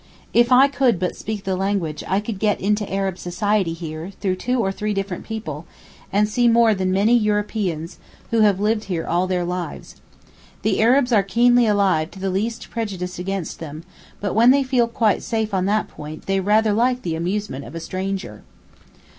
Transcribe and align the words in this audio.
If 0.33 0.51
I 0.51 0.67
could 0.67 0.97
but 0.99 1.15
speak 1.15 1.43
the 1.43 1.55
language 1.55 2.03
I 2.07 2.19
could 2.21 2.39
get 2.39 2.59
into 2.59 2.91
Arab 2.91 3.19
society 3.19 3.73
here 3.73 4.09
through 4.19 4.37
two 4.37 4.59
or 4.59 4.71
three 4.71 4.95
different 4.95 5.25
people, 5.25 5.67
and 6.11 6.27
see 6.27 6.47
more 6.47 6.73
than 6.73 6.91
many 6.91 7.15
Europeans 7.15 7.99
who 8.31 8.39
have 8.39 8.59
lived 8.59 8.85
here 8.85 9.05
all 9.05 9.27
their 9.27 9.45
lives. 9.45 9.97
The 10.63 10.81
Arabs 10.81 11.11
are 11.11 11.21
keenly 11.21 11.67
alive 11.67 12.09
to 12.09 12.19
the 12.19 12.31
least 12.31 12.71
prejudice 12.71 13.19
against 13.19 13.59
them, 13.59 13.83
but 14.19 14.33
when 14.33 14.49
they 14.49 14.63
feel 14.63 14.87
quite 14.87 15.21
safe 15.21 15.53
on 15.53 15.65
that 15.67 15.87
point 15.87 16.25
they 16.25 16.39
rather 16.39 16.73
like 16.73 17.03
the 17.03 17.13
amusement 17.13 17.63
of 17.65 17.75
a 17.75 17.79
stranger. 17.79 18.41